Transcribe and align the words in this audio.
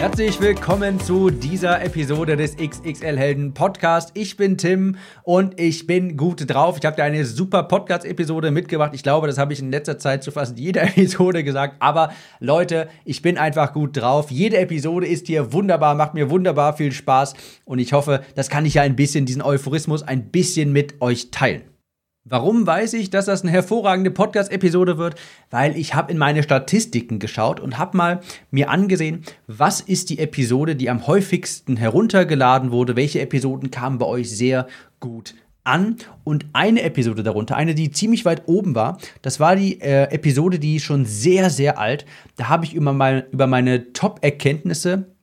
Herzlich 0.00 0.40
willkommen 0.40 0.98
zu 0.98 1.28
dieser 1.28 1.82
Episode 1.82 2.34
des 2.34 2.56
XXL 2.56 3.18
Helden 3.18 3.52
Podcast. 3.52 4.12
Ich 4.14 4.38
bin 4.38 4.56
Tim 4.56 4.96
und 5.24 5.60
ich 5.60 5.86
bin 5.86 6.16
gut 6.16 6.48
drauf. 6.48 6.78
Ich 6.78 6.86
habe 6.86 6.96
dir 6.96 7.02
eine 7.02 7.26
super 7.26 7.64
Podcast-Episode 7.64 8.50
mitgebracht. 8.50 8.92
Ich 8.94 9.02
glaube, 9.02 9.26
das 9.26 9.36
habe 9.36 9.52
ich 9.52 9.60
in 9.60 9.70
letzter 9.70 9.98
Zeit 9.98 10.24
zu 10.24 10.30
fast 10.30 10.58
jeder 10.58 10.84
Episode 10.96 11.44
gesagt. 11.44 11.76
Aber 11.80 12.14
Leute, 12.38 12.88
ich 13.04 13.20
bin 13.20 13.36
einfach 13.36 13.74
gut 13.74 13.94
drauf. 13.94 14.30
Jede 14.30 14.56
Episode 14.56 15.06
ist 15.06 15.26
hier 15.26 15.52
wunderbar, 15.52 15.94
macht 15.94 16.14
mir 16.14 16.30
wunderbar 16.30 16.74
viel 16.74 16.92
Spaß 16.92 17.34
und 17.66 17.78
ich 17.78 17.92
hoffe, 17.92 18.22
das 18.34 18.48
kann 18.48 18.64
ich 18.64 18.72
ja 18.72 18.82
ein 18.82 18.96
bisschen, 18.96 19.26
diesen 19.26 19.42
Euphorismus 19.42 20.02
ein 20.02 20.30
bisschen 20.30 20.72
mit 20.72 21.02
euch 21.02 21.30
teilen. 21.30 21.69
Warum 22.24 22.66
weiß 22.66 22.92
ich, 22.94 23.08
dass 23.08 23.24
das 23.24 23.42
eine 23.42 23.50
hervorragende 23.50 24.10
Podcast-Episode 24.10 24.98
wird? 24.98 25.14
Weil 25.48 25.74
ich 25.74 25.94
habe 25.94 26.12
in 26.12 26.18
meine 26.18 26.42
Statistiken 26.42 27.18
geschaut 27.18 27.60
und 27.60 27.78
habe 27.78 27.96
mal 27.96 28.20
mir 28.50 28.68
angesehen, 28.68 29.24
was 29.46 29.80
ist 29.80 30.10
die 30.10 30.18
Episode, 30.18 30.76
die 30.76 30.90
am 30.90 31.06
häufigsten 31.06 31.78
heruntergeladen 31.78 32.72
wurde, 32.72 32.94
welche 32.94 33.20
Episoden 33.20 33.70
kamen 33.70 33.96
bei 33.96 34.04
euch 34.04 34.30
sehr 34.30 34.66
gut 35.00 35.34
an 35.64 35.96
und 36.22 36.44
eine 36.52 36.82
Episode 36.82 37.22
darunter, 37.22 37.56
eine, 37.56 37.74
die 37.74 37.90
ziemlich 37.90 38.26
weit 38.26 38.42
oben 38.46 38.74
war, 38.74 38.98
das 39.22 39.40
war 39.40 39.56
die 39.56 39.80
äh, 39.80 40.04
Episode, 40.12 40.58
die 40.58 40.78
schon 40.78 41.06
sehr, 41.06 41.48
sehr 41.48 41.78
alt. 41.78 42.04
Da 42.36 42.48
habe 42.50 42.66
ich 42.66 42.74
über, 42.74 42.92
mal, 42.92 43.28
über 43.32 43.46
meine 43.46 43.94
Top-Erkenntnisse 43.94 45.16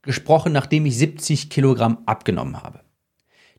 gesprochen, 0.00 0.52
nachdem 0.52 0.86
ich 0.86 0.96
70 0.96 1.50
Kilogramm 1.50 1.98
abgenommen 2.06 2.62
habe. 2.62 2.81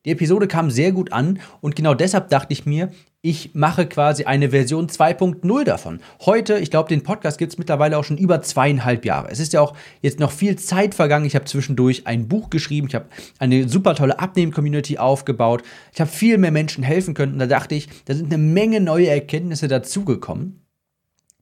Die 0.05 0.11
Episode 0.11 0.47
kam 0.47 0.69
sehr 0.69 0.91
gut 0.91 1.13
an 1.13 1.39
und 1.61 1.77
genau 1.77 1.93
deshalb 1.93 2.27
dachte 2.27 2.51
ich 2.51 2.65
mir, 2.65 2.91
ich 3.21 3.51
mache 3.53 3.85
quasi 3.85 4.25
eine 4.25 4.49
Version 4.49 4.87
2.0 4.87 5.63
davon. 5.63 6.01
Heute, 6.25 6.59
ich 6.59 6.69
glaube, 6.69 6.89
den 6.89 7.03
Podcast 7.03 7.37
gibt 7.37 7.53
es 7.53 7.57
mittlerweile 7.57 7.97
auch 7.97 8.03
schon 8.03 8.17
über 8.17 8.41
zweieinhalb 8.41 9.05
Jahre. 9.05 9.29
Es 9.31 9.39
ist 9.39 9.53
ja 9.53 9.61
auch 9.61 9.77
jetzt 10.01 10.19
noch 10.19 10.31
viel 10.31 10.57
Zeit 10.57 10.93
vergangen. 10.93 11.25
Ich 11.25 11.35
habe 11.35 11.45
zwischendurch 11.45 12.05
ein 12.05 12.27
Buch 12.27 12.49
geschrieben, 12.49 12.87
ich 12.87 12.95
habe 12.95 13.05
eine 13.39 13.69
super 13.69 13.95
tolle 13.95 14.19
Abnehmen-Community 14.19 14.97
aufgebaut, 14.97 15.63
ich 15.93 16.01
habe 16.01 16.11
viel 16.11 16.37
mehr 16.37 16.51
Menschen 16.51 16.83
helfen 16.83 17.13
können 17.13 17.33
und 17.33 17.39
da 17.39 17.47
dachte 17.47 17.73
ich, 17.73 17.87
da 18.03 18.13
sind 18.13 18.33
eine 18.33 18.43
Menge 18.43 18.81
neue 18.81 19.07
Erkenntnisse 19.07 19.69
dazugekommen 19.69 20.59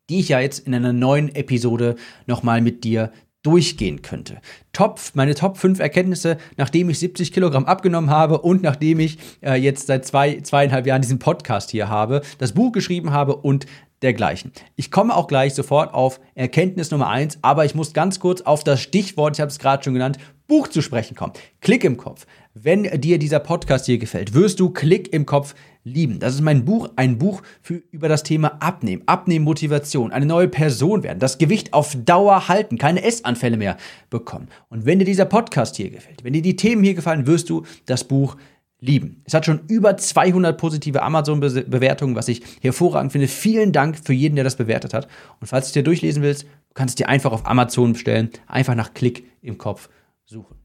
die 0.09 0.19
ich 0.19 0.27
ja 0.27 0.41
jetzt 0.41 0.67
in 0.67 0.75
einer 0.75 0.91
neuen 0.91 1.33
Episode 1.33 1.95
nochmal 2.27 2.59
mit 2.59 2.83
dir 2.83 3.13
durchgehen 3.43 4.01
könnte. 4.01 4.37
Top, 4.71 4.99
meine 5.13 5.35
Top 5.35 5.57
5 5.57 5.79
Erkenntnisse, 5.79 6.37
nachdem 6.57 6.89
ich 6.89 6.99
70 6.99 7.31
Kilogramm 7.31 7.65
abgenommen 7.65 8.09
habe 8.09 8.39
und 8.39 8.61
nachdem 8.61 8.99
ich 8.99 9.17
äh, 9.41 9.55
jetzt 9.55 9.87
seit 9.87 10.05
zwei, 10.05 10.41
zweieinhalb 10.41 10.85
Jahren 10.85 11.01
diesen 11.01 11.19
Podcast 11.19 11.71
hier 11.71 11.89
habe, 11.89 12.21
das 12.37 12.53
Buch 12.53 12.71
geschrieben 12.71 13.11
habe 13.11 13.35
und 13.35 13.65
dergleichen. 14.01 14.51
Ich 14.75 14.91
komme 14.91 15.15
auch 15.15 15.27
gleich 15.27 15.53
sofort 15.53 15.93
auf 15.93 16.19
Erkenntnis 16.33 16.91
Nummer 16.91 17.09
1, 17.09 17.39
aber 17.41 17.65
ich 17.65 17.75
muss 17.75 17.93
ganz 17.93 18.19
kurz 18.19 18.41
auf 18.41 18.63
das 18.63 18.81
Stichwort, 18.81 19.35
ich 19.35 19.41
habe 19.41 19.51
es 19.51 19.59
gerade 19.59 19.83
schon 19.83 19.93
genannt, 19.93 20.17
Buch 20.51 20.67
zu 20.67 20.81
sprechen 20.81 21.15
kommen. 21.15 21.31
Klick 21.61 21.85
im 21.85 21.95
Kopf. 21.95 22.27
Wenn 22.53 22.83
dir 22.99 23.17
dieser 23.17 23.39
Podcast 23.39 23.85
hier 23.85 23.97
gefällt, 23.97 24.33
wirst 24.33 24.59
du 24.59 24.69
Klick 24.69 25.13
im 25.13 25.25
Kopf 25.25 25.55
lieben. 25.85 26.19
Das 26.19 26.33
ist 26.33 26.41
mein 26.41 26.65
Buch, 26.65 26.89
ein 26.97 27.17
Buch 27.17 27.41
für, 27.61 27.75
über 27.89 28.09
das 28.09 28.23
Thema 28.23 28.57
Abnehmen, 28.61 29.03
Abnehmen, 29.05 29.45
Motivation, 29.45 30.11
eine 30.11 30.25
neue 30.25 30.49
Person 30.49 31.03
werden, 31.03 31.19
das 31.19 31.37
Gewicht 31.37 31.71
auf 31.71 31.95
Dauer 32.03 32.49
halten, 32.49 32.77
keine 32.77 33.01
Essanfälle 33.01 33.55
mehr 33.55 33.77
bekommen. 34.09 34.49
Und 34.67 34.85
wenn 34.85 34.99
dir 34.99 35.05
dieser 35.05 35.23
Podcast 35.23 35.77
hier 35.77 35.89
gefällt, 35.89 36.25
wenn 36.25 36.33
dir 36.33 36.41
die 36.41 36.57
Themen 36.57 36.83
hier 36.83 36.95
gefallen, 36.95 37.27
wirst 37.27 37.49
du 37.49 37.63
das 37.85 38.03
Buch 38.03 38.35
lieben. 38.81 39.21
Es 39.23 39.33
hat 39.33 39.45
schon 39.45 39.61
über 39.69 39.95
200 39.95 40.57
positive 40.57 41.01
Amazon-Bewertungen, 41.01 42.17
was 42.17 42.27
ich 42.27 42.41
hervorragend 42.59 43.13
finde. 43.13 43.29
Vielen 43.29 43.71
Dank 43.71 43.95
für 44.03 44.11
jeden, 44.11 44.35
der 44.35 44.43
das 44.43 44.57
bewertet 44.57 44.93
hat. 44.93 45.07
Und 45.39 45.47
falls 45.47 45.67
du 45.67 45.69
es 45.69 45.73
dir 45.75 45.83
durchlesen 45.83 46.21
willst, 46.21 46.43
du 46.43 46.73
kannst 46.73 46.91
es 46.91 46.95
dir 46.97 47.07
einfach 47.07 47.31
auf 47.31 47.47
Amazon 47.47 47.93
bestellen, 47.93 48.31
einfach 48.47 48.75
nach 48.75 48.93
Klick 48.93 49.23
im 49.41 49.57
Kopf 49.57 49.87
suchen. 50.31 50.55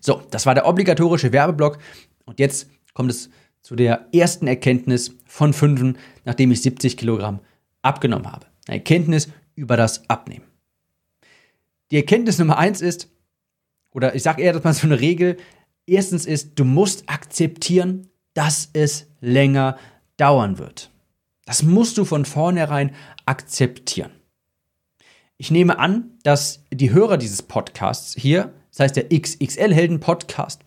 So, 0.00 0.22
das 0.30 0.44
war 0.44 0.54
der 0.54 0.66
obligatorische 0.66 1.32
Werbeblock. 1.32 1.78
Und 2.26 2.38
jetzt 2.40 2.68
kommt 2.92 3.10
es 3.10 3.30
zu 3.62 3.76
der 3.76 4.08
ersten 4.12 4.46
Erkenntnis 4.46 5.14
von 5.26 5.54
fünf, 5.54 5.96
nachdem 6.24 6.50
ich 6.50 6.60
70 6.60 6.96
Kilogramm 6.96 7.40
abgenommen 7.80 8.30
habe. 8.30 8.46
Eine 8.66 8.78
Erkenntnis 8.78 9.28
über 9.54 9.76
das 9.76 10.10
Abnehmen. 10.10 10.44
Die 11.90 11.96
Erkenntnis 11.96 12.38
Nummer 12.38 12.58
eins 12.58 12.80
ist, 12.80 13.08
oder 13.92 14.14
ich 14.14 14.22
sage 14.22 14.42
eher, 14.42 14.52
dass 14.52 14.64
man 14.64 14.74
so 14.74 14.86
eine 14.86 15.00
Regel, 15.00 15.36
erstens 15.86 16.26
ist, 16.26 16.58
du 16.58 16.64
musst 16.64 17.08
akzeptieren, 17.08 18.08
dass 18.34 18.68
es 18.72 19.06
länger 19.20 19.78
dauern 20.16 20.58
wird. 20.58 20.90
Das 21.44 21.62
musst 21.62 21.96
du 21.96 22.04
von 22.04 22.24
vornherein 22.24 22.94
akzeptieren. 23.24 24.10
Ich 25.36 25.50
nehme 25.50 25.78
an, 25.78 26.18
dass 26.22 26.64
die 26.72 26.92
Hörer 26.92 27.18
dieses 27.18 27.42
Podcasts 27.42 28.14
hier, 28.18 28.52
das 28.74 28.80
heißt 28.80 28.96
der 28.96 29.08
XXL-Helden-Podcast, 29.08 30.62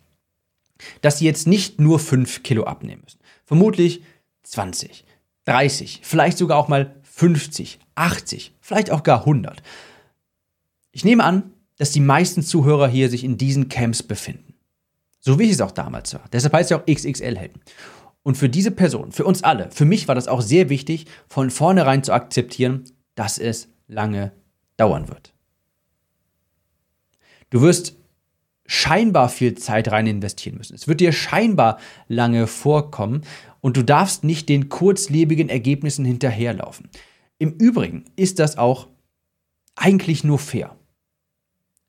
dass 1.01 1.19
sie 1.19 1.25
jetzt 1.25 1.45
nicht 1.45 1.79
nur 1.79 1.99
5 1.99 2.41
Kilo 2.41 2.63
abnehmen 2.63 3.01
müssen. 3.03 3.19
Vermutlich 3.43 4.01
20, 4.43 5.03
30, 5.43 6.01
vielleicht 6.03 6.37
sogar 6.37 6.57
auch 6.57 6.69
mal 6.69 6.95
50, 7.03 7.79
80, 7.95 8.53
vielleicht 8.61 8.91
auch 8.91 9.03
gar 9.03 9.19
100. 9.19 9.61
Ich 10.91 11.03
nehme 11.03 11.23
an, 11.23 11.51
dass 11.77 11.91
die 11.91 11.99
meisten 11.99 12.43
Zuhörer 12.43 12.87
hier 12.87 13.09
sich 13.09 13.25
in 13.25 13.37
diesen 13.37 13.67
Camps 13.67 14.01
befinden. 14.03 14.53
So 15.19 15.37
wie 15.37 15.43
ich 15.43 15.51
es 15.51 15.61
auch 15.61 15.71
damals 15.71 16.13
war. 16.13 16.23
Deshalb 16.31 16.53
heißt 16.53 16.71
es 16.71 16.77
auch 16.77 16.85
XXL-Helden. 16.85 17.61
Und 18.23 18.37
für 18.37 18.49
diese 18.49 18.71
Person, 18.71 19.11
für 19.11 19.25
uns 19.25 19.43
alle, 19.43 19.69
für 19.71 19.85
mich 19.85 20.07
war 20.07 20.15
das 20.15 20.27
auch 20.27 20.41
sehr 20.41 20.69
wichtig, 20.69 21.07
von 21.27 21.49
vornherein 21.49 22.03
zu 22.03 22.13
akzeptieren, 22.13 22.85
dass 23.15 23.37
es 23.37 23.67
lange 23.87 24.31
dauern 24.77 25.09
wird. 25.09 25.33
Du 27.49 27.61
wirst 27.61 27.95
scheinbar 28.65 29.29
viel 29.29 29.55
Zeit 29.55 29.91
rein 29.91 30.07
investieren 30.07 30.57
müssen. 30.57 30.75
Es 30.75 30.87
wird 30.87 30.99
dir 30.99 31.13
scheinbar 31.13 31.79
lange 32.07 32.47
vorkommen 32.47 33.21
und 33.61 33.77
du 33.77 33.83
darfst 33.83 34.23
nicht 34.23 34.49
den 34.49 34.69
kurzlebigen 34.69 35.49
Ergebnissen 35.49 36.05
hinterherlaufen. 36.05 36.89
Im 37.39 37.51
Übrigen 37.51 38.05
ist 38.15 38.39
das 38.39 38.57
auch 38.57 38.87
eigentlich 39.75 40.23
nur 40.23 40.39
fair. 40.39 40.75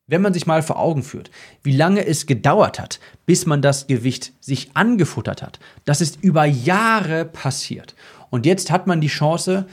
Wenn 0.06 0.22
man 0.22 0.32
sich 0.32 0.46
mal 0.46 0.62
vor 0.62 0.78
Augen 0.78 1.02
führt, 1.02 1.30
wie 1.62 1.76
lange 1.76 2.06
es 2.06 2.26
gedauert 2.26 2.78
hat, 2.78 2.98
bis 3.26 3.44
man 3.44 3.60
das 3.60 3.86
Gewicht 3.88 4.32
sich 4.40 4.70
angefuttert 4.74 5.42
hat, 5.42 5.58
das 5.84 6.00
ist 6.00 6.22
über 6.22 6.46
Jahre 6.46 7.26
passiert. 7.26 7.94
Und 8.30 8.46
jetzt 8.46 8.70
hat 8.70 8.86
man 8.86 9.02
die 9.02 9.08
Chance, 9.08 9.66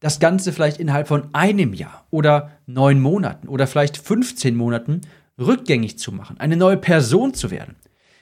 das 0.00 0.18
Ganze 0.18 0.52
vielleicht 0.52 0.78
innerhalb 0.78 1.08
von 1.08 1.32
einem 1.32 1.74
Jahr 1.74 2.06
oder 2.10 2.52
neun 2.66 3.00
Monaten 3.00 3.48
oder 3.48 3.66
vielleicht 3.66 3.96
15 3.96 4.56
Monaten 4.56 5.02
rückgängig 5.38 5.98
zu 5.98 6.12
machen, 6.12 6.38
eine 6.38 6.56
neue 6.56 6.76
Person 6.76 7.34
zu 7.34 7.50
werden, 7.50 7.76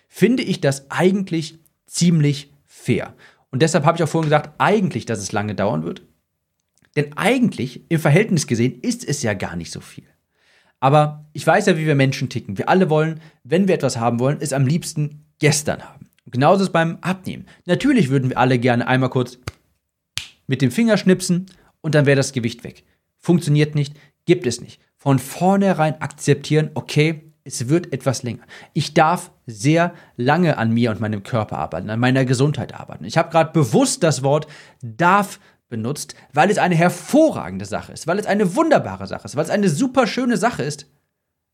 finde 0.09 0.43
ich 0.43 0.61
das 0.61 0.91
eigentlich 0.91 1.59
ziemlich 1.87 2.53
fair. 2.65 3.15
Und 3.51 3.63
deshalb 3.63 3.85
habe 3.85 3.97
ich 3.97 4.03
auch 4.03 4.09
vorhin 4.09 4.31
gesagt, 4.31 4.55
eigentlich, 4.59 5.07
dass 5.07 5.21
es 5.21 5.33
lange 5.33 5.55
dauern 5.55 5.85
wird. 5.85 6.03
Denn 6.95 7.17
eigentlich, 7.17 7.83
im 7.89 8.01
Verhältnis 8.01 8.47
gesehen, 8.47 8.81
ist 8.81 9.07
es 9.07 9.23
ja 9.23 9.35
gar 9.35 9.57
nicht 9.57 9.71
so 9.71 9.81
viel. 9.81 10.05
Aber 10.81 11.27
ich 11.33 11.47
weiß 11.47 11.67
ja, 11.67 11.79
wie 11.79 11.87
wir 11.87 11.95
Menschen 11.95 12.29
ticken. 12.29 12.59
Wir 12.59 12.69
alle 12.69 12.91
wollen, 12.91 13.21
wenn 13.45 13.69
wir 13.69 13.75
etwas 13.75 13.99
haben 13.99 14.21
wollen, 14.21 14.39
es 14.41 14.53
am 14.53 14.67
liebsten 14.67 15.25
gestern 15.39 15.83
haben. 15.83 16.11
Und 16.25 16.33
genauso 16.33 16.65
ist 16.65 16.73
beim 16.73 16.99
Abnehmen. 17.01 17.47
Natürlich 17.67 18.09
würden 18.09 18.31
wir 18.31 18.39
alle 18.39 18.59
gerne 18.59 18.87
einmal 18.87 19.11
kurz 19.11 19.39
mit 20.47 20.63
dem 20.63 20.71
Finger 20.71 20.97
schnipsen 20.97 21.47
und 21.81 21.95
dann 21.95 22.07
wäre 22.07 22.17
das 22.17 22.33
Gewicht 22.33 22.65
weg. 22.65 22.85
Funktioniert 23.19 23.75
nicht, 23.75 23.95
gibt 24.25 24.47
es 24.47 24.61
nicht 24.61 24.81
von 25.07 25.21
vornherein 25.21 26.03
akzeptieren, 26.03 26.71
okay, 26.75 27.33
es 27.45 27.69
wird 27.69 27.93
etwas 27.93 28.25
länger. 28.25 28.43
Ich 28.73 28.93
darf 28.93 29.31
sehr 29.47 29.95
lange 30.17 30.59
an 30.59 30.73
mir 30.73 30.91
und 30.91 30.99
meinem 30.99 31.23
Körper 31.23 31.59
arbeiten, 31.59 31.91
an 31.91 32.01
meiner 32.01 32.25
Gesundheit 32.25 32.75
arbeiten. 32.75 33.05
Ich 33.05 33.17
habe 33.17 33.31
gerade 33.31 33.53
bewusst 33.53 34.03
das 34.03 34.25
Wort 34.25 34.49
darf 34.83 35.39
benutzt, 35.69 36.17
weil 36.33 36.51
es 36.51 36.59
eine 36.59 36.75
hervorragende 36.75 37.67
Sache 37.67 37.93
ist, 37.93 38.09
weil 38.09 38.19
es 38.19 38.27
eine 38.27 38.57
wunderbare 38.57 39.07
Sache 39.07 39.27
ist, 39.27 39.37
weil 39.37 39.45
es 39.45 39.51
eine 39.51 39.69
super 39.69 40.09
schöne 40.09 40.39
Sache 40.39 40.65
ist, 40.65 40.91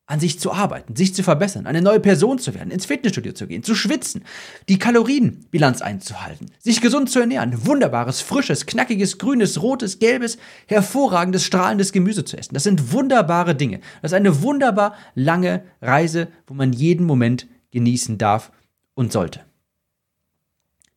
an 0.07 0.21
sich 0.21 0.39
zu 0.41 0.53
arbeiten, 0.53 0.97
sich 0.97 1.15
zu 1.15 1.23
verbessern, 1.23 1.67
eine 1.67 1.81
neue 1.81 2.01
Person 2.01 2.39
zu 2.39 2.55
werden, 2.55 2.71
ins 2.71 2.87
Fitnessstudio 2.87 3.33
zu 3.33 3.47
gehen, 3.47 3.63
zu 3.63 3.75
schwitzen, 3.75 4.25
die 4.69 4.79
Kalorienbilanz 4.79 5.81
einzuhalten, 5.81 6.51
sich 6.59 6.81
gesund 6.81 7.09
zu 7.09 7.21
ernähren, 7.21 7.67
wunderbares, 7.67 8.21
frisches, 8.21 8.67
knackiges, 8.67 9.19
grünes, 9.19 9.63
rotes, 9.63 10.01
gelbes, 10.01 10.39
hervorragendes, 10.67 11.45
strahlendes 11.45 11.93
Gemüse 11.93 12.25
zu 12.25 12.37
essen. 12.37 12.55
Das 12.55 12.65
sind 12.65 12.93
wunderbare 12.93 13.55
Dinge. 13.55 13.81
Das 14.03 14.11
ist 14.11 14.17
eine 14.17 14.43
wunderbar 14.43 14.97
lange 15.15 15.63
Reise, 15.81 16.29
wo 16.47 16.55
man 16.55 16.73
jeden 16.73 17.07
Moment 17.07 17.47
genießen 17.71 18.19
darf 18.19 18.51
und 18.95 19.13
sollte. 19.13 19.41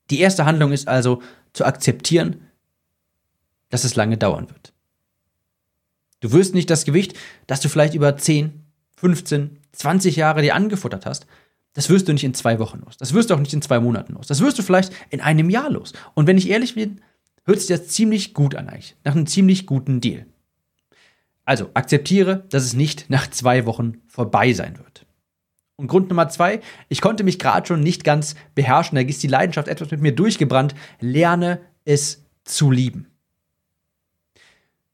Die 0.10 0.20
erste 0.20 0.46
Handlung 0.46 0.72
ist 0.72 0.88
also 0.88 1.22
zu 1.54 1.64
akzeptieren, 1.64 2.48
dass 3.70 3.84
es 3.84 3.96
lange 3.96 4.18
dauern 4.18 4.50
wird. 4.50 4.74
Du 6.20 6.32
wirst 6.32 6.54
nicht 6.54 6.70
das 6.70 6.86
Gewicht, 6.86 7.16
das 7.48 7.62
du 7.62 7.70
vielleicht 7.70 7.94
über 7.94 8.18
10, 8.18 8.65
15, 8.98 9.60
20 9.74 10.16
Jahre 10.16 10.42
dir 10.42 10.56
angefuttert 10.56 11.06
hast, 11.06 11.28
das 11.74 11.90
wirst 11.90 12.08
du 12.08 12.14
nicht 12.14 12.24
in 12.24 12.34
zwei 12.34 12.58
Wochen 12.60 12.80
los. 12.86 12.96
Das 12.98 13.14
wirst 13.14 13.30
du 13.30 13.34
auch 13.34 13.40
nicht 13.40 13.54
in 13.54 13.62
zwei 13.62 13.80
Monaten 13.80 14.14
los. 14.14 14.28
Das 14.28 14.40
wirst 14.40 14.58
du 14.58 14.64
vielleicht 14.64 14.94
in 15.10 15.20
einem 15.20 15.50
Jahr 15.50 15.70
los. 15.70 15.92
Und 16.14 16.26
wenn 16.26 16.38
ich 16.38 16.50
ehrlich 16.50 16.76
bin, 16.76 17.02
hört 17.44 17.60
sich 17.60 17.68
das 17.68 17.90
ziemlich 17.90 18.34
gut 18.34 18.56
an 18.56 18.70
eigentlich. 18.70 18.96
Nach 19.04 19.14
einem 19.14 19.28
ziemlich 19.28 19.66
guten 19.66 20.00
Deal. 20.00 20.26
Also 21.44 21.70
akzeptiere, 21.74 22.46
dass 22.50 22.64
es 22.64 22.74
nicht 22.74 23.10
nach 23.10 23.30
zwei 23.30 23.66
Wochen 23.66 24.02
vorbei 24.08 24.54
sein 24.54 24.78
wird. 24.78 25.06
Und 25.76 25.88
Grund 25.88 26.10
Nummer 26.10 26.30
zwei, 26.30 26.62
ich 26.88 27.02
konnte 27.02 27.24
mich 27.26 27.38
gerade 27.38 27.68
schon 27.68 27.82
nicht 27.82 28.06
ganz 28.06 28.36
beherrschen, 28.56 28.96
da 28.96 29.02
ist 29.02 29.22
die 29.22 29.28
Leidenschaft 29.28 29.68
etwas 29.68 29.92
mit 29.92 30.02
mir 30.02 30.14
durchgebrannt. 30.14 30.74
Lerne 31.02 31.60
es 31.84 32.24
zu 32.46 32.72
lieben. 32.72 33.08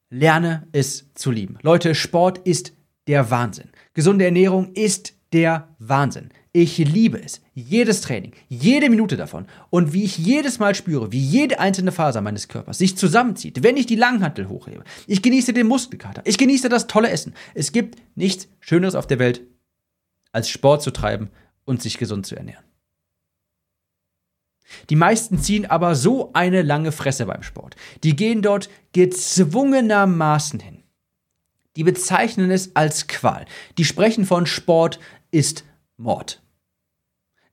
Lerne 0.10 0.68
es 0.72 1.14
zu 1.14 1.30
lieben. 1.30 1.58
Leute, 1.62 1.94
Sport 1.94 2.40
ist 2.40 2.74
der 3.08 3.30
Wahnsinn. 3.30 3.70
Gesunde 3.94 4.26
Ernährung 4.26 4.74
ist 4.74 5.14
der 5.34 5.70
Wahnsinn. 5.80 6.30
Ich 6.54 6.78
liebe 6.78 7.22
es. 7.24 7.42
Jedes 7.54 8.02
Training, 8.02 8.34
jede 8.50 8.90
Minute 8.90 9.16
davon. 9.16 9.48
Und 9.70 9.94
wie 9.94 10.04
ich 10.04 10.18
jedes 10.18 10.60
Mal 10.60 10.76
spüre, 10.76 11.12
wie 11.12 11.20
jede 11.20 11.60
einzelne 11.60 11.92
Faser 11.92 12.22
meines 12.22 12.48
Körpers 12.50 12.78
sich 12.78 12.98
zusammenzieht, 12.98 13.64
wenn 13.64 13.78
ich 13.78 13.86
die 13.86 13.96
Langhantel 13.96 14.50
hochhebe. 14.50 14.84
Ich 15.08 15.22
genieße 15.22 15.54
den 15.54 15.68
Muskelkater. 15.68 16.22
Ich 16.26 16.38
genieße 16.38 16.68
das 16.68 16.88
tolle 16.88 17.10
Essen. 17.10 17.34
Es 17.54 17.72
gibt 17.72 17.98
nichts 18.16 18.50
Schöneres 18.60 18.96
auf 18.96 19.08
der 19.08 19.20
Welt, 19.20 19.42
als 20.34 20.50
Sport 20.50 20.82
zu 20.82 20.92
treiben 20.92 21.30
und 21.66 21.82
sich 21.82 21.98
gesund 21.98 22.26
zu 22.26 22.36
ernähren. 22.36 22.66
Die 24.90 24.96
meisten 24.96 25.40
ziehen 25.40 25.66
aber 25.66 25.96
so 25.96 26.32
eine 26.34 26.62
lange 26.62 26.92
Fresse 26.92 27.26
beim 27.26 27.44
Sport. 27.44 27.76
Die 28.04 28.16
gehen 28.16 28.42
dort 28.42 28.70
gezwungenermaßen 28.94 30.60
hin. 30.60 30.81
Die 31.76 31.84
bezeichnen 31.84 32.52
es 32.52 32.76
als 32.76 33.08
Qual. 33.08 33.46
Die 33.78 33.86
sprechen 33.86 34.26
von 34.26 34.46
Sport 34.46 35.00
ist 35.32 35.64
Mord. 35.98 36.42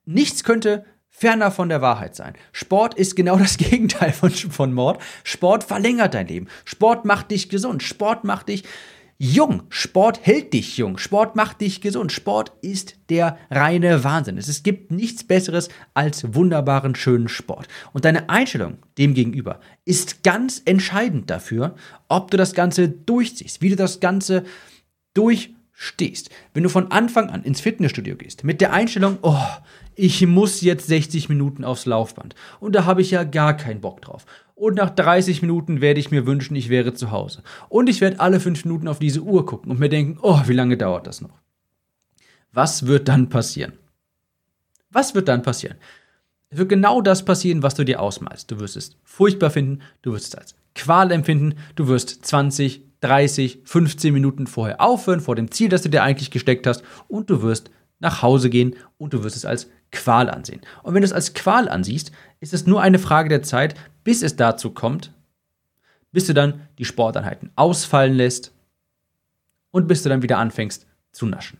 Nichts 0.05 0.43
könnte 0.43 0.85
ferner 1.07 1.51
von 1.51 1.69
der 1.69 1.81
Wahrheit 1.81 2.15
sein. 2.15 2.33
Sport 2.51 2.93
ist 2.93 3.15
genau 3.15 3.37
das 3.37 3.57
Gegenteil 3.57 4.11
von, 4.11 4.31
von 4.31 4.73
Mord. 4.73 5.01
Sport 5.23 5.63
verlängert 5.63 6.13
dein 6.13 6.27
Leben. 6.27 6.47
Sport 6.65 7.05
macht 7.05 7.31
dich 7.31 7.49
gesund. 7.49 7.83
Sport 7.83 8.23
macht 8.23 8.49
dich 8.49 8.63
jung. 9.19 9.63
Sport 9.69 10.21
hält 10.23 10.53
dich 10.53 10.77
jung. 10.77 10.97
Sport 10.97 11.35
macht 11.35 11.61
dich 11.61 11.81
gesund. 11.81 12.11
Sport 12.11 12.53
ist 12.61 12.95
der 13.09 13.37
reine 13.51 14.03
Wahnsinn. 14.03 14.37
Es 14.37 14.63
gibt 14.63 14.91
nichts 14.91 15.23
Besseres 15.25 15.69
als 15.93 16.33
wunderbaren, 16.33 16.95
schönen 16.95 17.27
Sport. 17.27 17.67
Und 17.93 18.05
deine 18.05 18.29
Einstellung 18.29 18.77
dem 18.97 19.13
gegenüber 19.13 19.59
ist 19.85 20.23
ganz 20.23 20.61
entscheidend 20.65 21.29
dafür, 21.29 21.75
ob 22.07 22.31
du 22.31 22.37
das 22.37 22.53
Ganze 22.53 22.87
durchziehst, 22.89 23.61
wie 23.61 23.69
du 23.69 23.75
das 23.75 23.99
Ganze 23.99 24.45
durchstehst. 25.13 26.29
Wenn 26.53 26.63
du 26.63 26.69
von 26.69 26.89
Anfang 26.91 27.29
an 27.29 27.43
ins 27.43 27.59
Fitnessstudio 27.59 28.15
gehst, 28.15 28.45
mit 28.45 28.61
der 28.61 28.71
Einstellung, 28.71 29.17
oh, 29.21 29.35
ich 29.95 30.25
muss 30.25 30.61
jetzt 30.61 30.87
60 30.87 31.27
Minuten 31.27 31.65
aufs 31.65 31.85
Laufband. 31.85 32.35
Und 32.61 32.73
da 32.73 32.85
habe 32.85 33.01
ich 33.01 33.11
ja 33.11 33.25
gar 33.25 33.57
keinen 33.57 33.81
Bock 33.81 34.01
drauf. 34.01 34.25
Und 34.59 34.75
nach 34.75 34.89
30 34.89 35.41
Minuten 35.41 35.79
werde 35.79 36.01
ich 36.01 36.11
mir 36.11 36.25
wünschen, 36.25 36.53
ich 36.53 36.67
wäre 36.67 36.93
zu 36.93 37.11
Hause. 37.11 37.43
Und 37.69 37.87
ich 37.87 38.01
werde 38.01 38.19
alle 38.19 38.41
5 38.41 38.65
Minuten 38.65 38.89
auf 38.89 38.99
diese 38.99 39.21
Uhr 39.21 39.45
gucken 39.45 39.71
und 39.71 39.79
mir 39.79 39.87
denken, 39.87 40.19
oh, 40.21 40.41
wie 40.47 40.53
lange 40.53 40.75
dauert 40.75 41.07
das 41.07 41.21
noch? 41.21 41.39
Was 42.51 42.85
wird 42.85 43.07
dann 43.07 43.29
passieren? 43.29 43.71
Was 44.89 45.15
wird 45.15 45.29
dann 45.29 45.43
passieren? 45.43 45.77
Es 46.49 46.57
wird 46.57 46.67
genau 46.67 46.99
das 47.01 47.23
passieren, 47.23 47.63
was 47.63 47.75
du 47.75 47.85
dir 47.85 48.01
ausmalst. 48.01 48.51
Du 48.51 48.59
wirst 48.59 48.75
es 48.75 48.97
furchtbar 49.05 49.49
finden, 49.49 49.81
du 50.01 50.11
wirst 50.11 50.33
es 50.33 50.35
als 50.35 50.55
Qual 50.75 51.13
empfinden, 51.13 51.55
du 51.75 51.87
wirst 51.87 52.25
20, 52.25 52.81
30, 52.99 53.59
15 53.63 54.13
Minuten 54.13 54.45
vorher 54.45 54.81
aufhören, 54.81 55.21
vor 55.21 55.37
dem 55.37 55.51
Ziel, 55.51 55.69
das 55.69 55.83
du 55.83 55.89
dir 55.89 56.03
eigentlich 56.03 56.31
gesteckt 56.31 56.67
hast, 56.67 56.83
und 57.07 57.29
du 57.29 57.41
wirst 57.43 57.71
nach 57.99 58.21
Hause 58.21 58.49
gehen 58.49 58.75
und 58.97 59.13
du 59.13 59.23
wirst 59.23 59.35
es 59.35 59.45
als 59.45 59.69
Qual 59.91 60.29
ansehen. 60.29 60.61
Und 60.83 60.93
wenn 60.93 61.01
du 61.01 61.05
es 61.05 61.13
als 61.13 61.33
Qual 61.33 61.67
ansiehst, 61.67 62.11
ist 62.39 62.53
es 62.53 62.65
nur 62.65 62.81
eine 62.81 62.99
Frage 62.99 63.29
der 63.29 63.43
Zeit, 63.43 63.75
bis 64.03 64.21
es 64.21 64.35
dazu 64.35 64.71
kommt, 64.71 65.11
bis 66.11 66.27
du 66.27 66.33
dann 66.33 66.61
die 66.77 66.85
Sporteinheiten 66.85 67.51
ausfallen 67.55 68.13
lässt 68.13 68.53
und 69.71 69.87
bis 69.87 70.03
du 70.03 70.09
dann 70.09 70.21
wieder 70.21 70.37
anfängst 70.37 70.87
zu 71.11 71.25
naschen. 71.25 71.59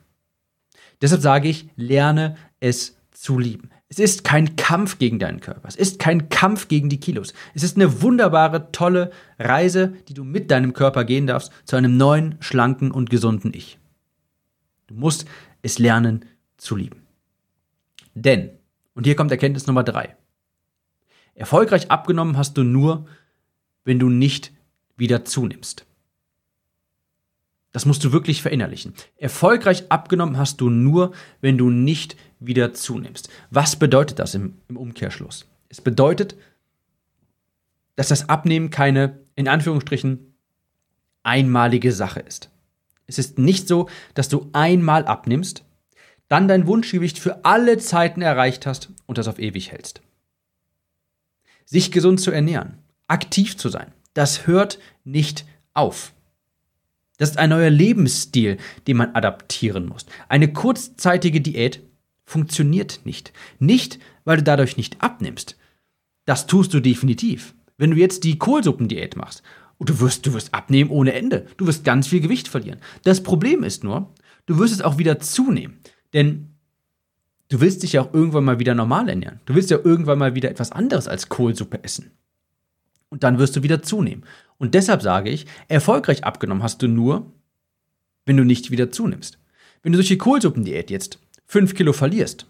Deshalb 1.02 1.22
sage 1.22 1.48
ich, 1.48 1.70
lerne 1.76 2.36
es 2.60 2.98
zu 3.12 3.40
lieben. 3.40 3.70
Es 3.90 3.98
ist 3.98 4.24
kein 4.24 4.56
Kampf 4.56 5.00
gegen 5.00 5.18
deinen 5.18 5.40
Körper. 5.40 5.68
Es 5.68 5.76
ist 5.76 5.98
kein 5.98 6.30
Kampf 6.30 6.68
gegen 6.68 6.90
die 6.90 7.00
Kilos. 7.00 7.34
Es 7.56 7.64
ist 7.64 7.76
eine 7.76 8.02
wunderbare, 8.02 8.72
tolle 8.72 9.12
Reise, 9.40 9.94
die 10.08 10.14
du 10.14 10.24
mit 10.24 10.52
deinem 10.52 10.74
Körper 10.74 11.06
gehen 11.06 11.26
darfst 11.26 11.52
zu 11.66 11.76
einem 11.76 11.98
neuen, 11.98 12.36
schlanken 12.40 12.92
und 12.92 13.10
gesunden 13.10 13.52
Ich. 13.54 13.80
Du 14.88 14.94
musst 14.94 15.26
es 15.62 15.80
lernen 15.80 16.26
zu 16.58 16.76
lieben. 16.76 17.06
Denn, 18.14 18.52
und 18.94 19.06
hier 19.06 19.16
kommt 19.16 19.32
Erkenntnis 19.32 19.68
Nummer 19.68 19.84
drei, 19.84 20.16
erfolgreich 21.36 21.90
abgenommen 21.92 22.38
hast 22.38 22.58
du 22.58 22.64
nur, 22.64 23.08
wenn 23.86 24.00
du 24.00 24.10
nicht 24.10 24.52
wieder 24.98 25.26
zunimmst. 25.26 25.86
Das 27.72 27.86
musst 27.86 28.04
du 28.04 28.12
wirklich 28.12 28.42
verinnerlichen. 28.42 28.94
Erfolgreich 29.18 29.92
abgenommen 29.92 30.38
hast 30.38 30.60
du 30.60 30.70
nur, 30.70 31.14
wenn 31.40 31.58
du 31.58 31.70
nicht 31.70 32.18
wieder 32.40 32.74
zunimmst. 32.74 33.30
Was 33.52 33.76
bedeutet 33.78 34.20
das 34.20 34.34
im, 34.34 34.58
im 34.68 34.78
Umkehrschluss? 34.78 35.46
Es 35.70 35.82
bedeutet, 35.82 36.36
dass 37.96 38.08
das 38.08 38.28
Abnehmen 38.28 38.70
keine, 38.70 39.20
in 39.36 39.48
Anführungsstrichen, 39.48 40.34
einmalige 41.22 41.92
Sache 41.92 42.22
ist. 42.22 42.50
Es 43.10 43.18
ist 43.18 43.40
nicht 43.40 43.68
so, 43.68 43.90
dass 44.14 44.30
du 44.30 44.50
einmal 44.54 45.06
abnimmst 45.06 45.64
dann 46.30 46.48
dein 46.48 46.68
Wunschgewicht 46.68 47.20
für 47.20 47.44
alle 47.44 47.78
Zeiten 47.80 48.22
erreicht 48.22 48.66
hast 48.66 48.90
und 49.08 49.18
das 49.18 49.28
auf 49.28 49.40
ewig 49.40 49.72
hältst. 49.72 50.02
Sich 51.66 51.92
gesund 51.92 52.22
zu 52.22 52.32
ernähren, 52.32 52.78
aktiv 53.08 53.58
zu 53.58 53.68
sein, 53.70 53.92
das 54.14 54.48
hört 54.48 54.80
nicht 55.04 55.46
auf. 55.74 56.14
Das 57.18 57.32
ist 57.32 57.38
ein 57.38 57.50
neuer 57.50 57.70
Lebensstil, 57.70 58.58
den 58.88 58.98
man 58.98 59.14
adaptieren 59.14 59.88
muss. 59.88 60.06
Eine 60.30 60.54
kurzzeitige 60.54 61.42
Diät 61.42 61.82
funktioniert 62.24 63.02
nicht. 63.04 63.34
Nicht, 63.58 64.00
weil 64.24 64.38
du 64.38 64.44
dadurch 64.44 64.78
nicht 64.78 65.02
abnimmst. 65.02 65.58
Das 66.26 66.48
tust 66.48 66.74
du 66.74 66.80
definitiv. 66.80 67.56
Wenn 67.78 67.92
du 67.92 67.98
jetzt 67.98 68.24
die 68.24 68.38
Kohlsuppendiät 68.38 69.18
machst, 69.18 69.44
du 69.88 70.00
wirst, 70.02 70.26
du 70.26 70.34
wirst 70.34 70.54
abnehmen 70.54 70.90
ohne 70.90 71.14
Ende. 71.14 71.48
Du 71.58 71.66
wirst 71.66 71.86
ganz 71.86 72.08
viel 72.08 72.20
Gewicht 72.20 72.48
verlieren. 72.50 72.80
Das 73.04 73.24
Problem 73.24 73.64
ist 73.64 73.84
nur, 73.84 74.14
du 74.46 74.60
wirst 74.60 74.74
es 74.74 74.82
auch 74.82 74.98
wieder 74.98 75.20
zunehmen. 75.20 75.80
Denn 76.14 76.56
du 77.48 77.62
willst 77.62 77.84
dich 77.84 77.94
ja 77.94 78.02
auch 78.02 78.14
irgendwann 78.14 78.44
mal 78.44 78.60
wieder 78.60 78.76
normal 78.76 79.08
ernähren. 79.08 79.40
Du 79.46 79.56
willst 79.56 79.70
ja 79.70 79.80
irgendwann 79.82 80.20
mal 80.20 80.36
wieder 80.36 80.50
etwas 80.50 80.72
anderes 80.72 81.08
als 81.08 81.30
Kohlsuppe 81.30 81.84
essen. 81.84 82.12
Und 83.10 83.24
dann 83.24 83.40
wirst 83.40 83.56
du 83.56 83.64
wieder 83.64 83.82
zunehmen. 83.82 84.26
Und 84.58 84.74
deshalb 84.76 85.02
sage 85.02 85.30
ich, 85.30 85.48
erfolgreich 85.70 86.26
abgenommen 86.26 86.62
hast 86.62 86.82
du 86.82 86.88
nur, 86.88 87.32
wenn 88.26 88.38
du 88.38 88.44
nicht 88.44 88.72
wieder 88.72 88.92
zunimmst. 88.92 89.40
Wenn 89.82 89.94
du 89.94 89.98
durch 89.98 90.10
die 90.10 90.18
Kohlsuppendiät 90.18 90.92
jetzt 90.92 91.20
5 91.46 91.74
Kilo 91.74 91.94
verlierst, 91.94 92.46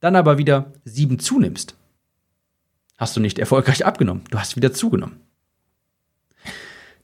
dann 0.00 0.16
aber 0.16 0.38
wieder 0.38 0.72
7 0.84 1.18
zunimmst, 1.18 1.76
hast 2.96 3.16
du 3.16 3.20
nicht 3.20 3.38
erfolgreich 3.38 3.84
abgenommen. 3.84 4.24
Du 4.30 4.38
hast 4.38 4.56
wieder 4.56 4.72
zugenommen. 4.72 5.20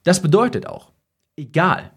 Das 0.03 0.21
bedeutet 0.21 0.67
auch, 0.67 0.93
egal 1.37 1.93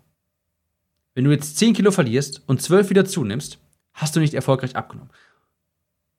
wenn 1.16 1.24
du 1.24 1.32
jetzt 1.32 1.58
10 1.58 1.74
Kilo 1.74 1.92
verlierst 1.92 2.44
und 2.46 2.62
12 2.62 2.90
wieder 2.90 3.06
zunimmst, 3.06 3.58
hast 3.94 4.16
du 4.16 4.20
nicht 4.20 4.34
erfolgreich 4.34 4.76
abgenommen. 4.76 5.12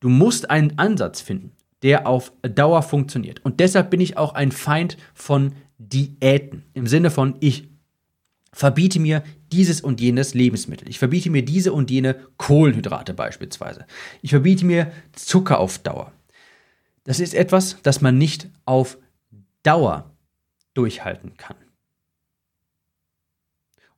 Du 0.00 0.08
musst 0.08 0.50
einen 0.50 0.78
Ansatz 0.78 1.20
finden, 1.20 1.52
der 1.82 2.06
auf 2.06 2.32
Dauer 2.42 2.82
funktioniert. 2.82 3.44
Und 3.44 3.60
deshalb 3.60 3.90
bin 3.90 4.00
ich 4.00 4.16
auch 4.16 4.34
ein 4.34 4.52
Feind 4.52 4.96
von 5.14 5.54
Diäten. 5.78 6.64
Im 6.72 6.86
Sinne 6.86 7.10
von, 7.10 7.36
ich 7.40 7.68
verbiete 8.52 8.98
mir 8.98 9.22
dieses 9.52 9.82
und 9.82 10.00
jenes 10.00 10.32
Lebensmittel. 10.32 10.88
Ich 10.88 10.98
verbiete 10.98 11.28
mir 11.28 11.44
diese 11.44 11.74
und 11.74 11.90
jene 11.90 12.14
Kohlenhydrate 12.38 13.12
beispielsweise. 13.12 13.86
Ich 14.22 14.30
verbiete 14.30 14.64
mir 14.64 14.90
Zucker 15.12 15.60
auf 15.60 15.78
Dauer. 15.78 16.12
Das 17.04 17.20
ist 17.20 17.34
etwas, 17.34 17.76
das 17.82 18.00
man 18.00 18.16
nicht 18.16 18.48
auf 18.64 18.96
Dauer 19.62 20.10
durchhalten 20.72 21.36
kann. 21.36 21.56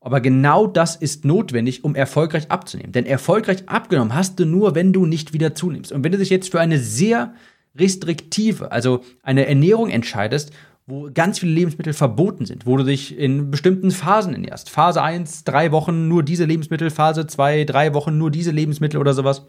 Aber 0.01 0.21
genau 0.21 0.67
das 0.67 0.97
ist 0.97 1.25
notwendig, 1.25 1.85
um 1.85 1.95
erfolgreich 1.95 2.51
abzunehmen. 2.51 2.93
Denn 2.93 3.05
erfolgreich 3.05 3.69
abgenommen 3.69 4.15
hast 4.15 4.39
du 4.39 4.47
nur, 4.47 4.75
wenn 4.75 4.93
du 4.93 5.07
nicht 5.07 5.33
wieder 5.33 5.55
zunimmst. 5.55 5.91
Und 5.91 6.05
wenn 6.05 6.13
du 6.13 6.19
dich 6.19 6.31
jetzt 6.31 6.51
für 6.51 6.61
eine 6.61 6.79
sehr 6.79 7.35
restriktive, 7.75 8.71
also 8.71 9.03
eine 9.23 9.47
Ernährung 9.47 9.91
entscheidest, 9.91 10.53
wo 10.87 11.11
ganz 11.13 11.39
viele 11.39 11.53
Lebensmittel 11.53 11.93
verboten 11.93 12.47
sind, 12.47 12.65
wo 12.65 12.77
du 12.77 12.85
dich 12.85 13.17
in 13.17 13.51
bestimmten 13.51 13.91
Phasen 13.91 14.33
ernährst. 14.33 14.71
Phase 14.71 15.03
1, 15.03 15.45
drei 15.45 15.71
Wochen 15.71 16.09
nur 16.09 16.23
diese 16.23 16.47
Lebensmittel, 16.47 16.91
Phase 16.91 17.27
2, 17.27 17.65
drei 17.65 17.93
Wochen 17.93 18.17
nur 18.17 18.31
diese 18.31 18.53
Lebensmittel 18.53 18.99
oder 18.99 19.13
sowas. 19.13 19.47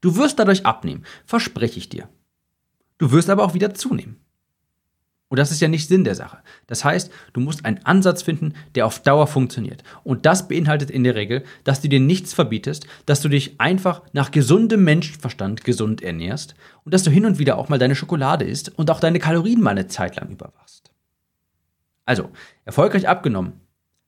Du 0.00 0.16
wirst 0.16 0.38
dadurch 0.38 0.66
abnehmen, 0.66 1.04
verspreche 1.24 1.78
ich 1.78 1.88
dir. 1.88 2.08
Du 2.98 3.12
wirst 3.12 3.30
aber 3.30 3.44
auch 3.44 3.54
wieder 3.54 3.74
zunehmen. 3.74 4.23
Und 5.34 5.38
das 5.38 5.50
ist 5.50 5.58
ja 5.58 5.66
nicht 5.66 5.88
Sinn 5.88 6.04
der 6.04 6.14
Sache. 6.14 6.38
Das 6.68 6.84
heißt, 6.84 7.10
du 7.32 7.40
musst 7.40 7.64
einen 7.64 7.84
Ansatz 7.84 8.22
finden, 8.22 8.54
der 8.76 8.86
auf 8.86 9.00
Dauer 9.00 9.26
funktioniert. 9.26 9.82
Und 10.04 10.26
das 10.26 10.46
beinhaltet 10.46 10.92
in 10.92 11.02
der 11.02 11.16
Regel, 11.16 11.42
dass 11.64 11.80
du 11.80 11.88
dir 11.88 11.98
nichts 11.98 12.32
verbietest, 12.32 12.86
dass 13.04 13.20
du 13.20 13.28
dich 13.28 13.60
einfach 13.60 14.02
nach 14.12 14.30
gesundem 14.30 14.84
Menschenverstand 14.84 15.64
gesund 15.64 16.02
ernährst 16.02 16.54
und 16.84 16.94
dass 16.94 17.02
du 17.02 17.10
hin 17.10 17.26
und 17.26 17.40
wieder 17.40 17.58
auch 17.58 17.68
mal 17.68 17.80
deine 17.80 17.96
Schokolade 17.96 18.44
isst 18.44 18.78
und 18.78 18.92
auch 18.92 19.00
deine 19.00 19.18
Kalorien 19.18 19.60
mal 19.60 19.70
eine 19.70 19.88
Zeit 19.88 20.14
lang 20.14 20.30
überwachst. 20.30 20.92
Also, 22.04 22.30
erfolgreich 22.64 23.08
abgenommen 23.08 23.54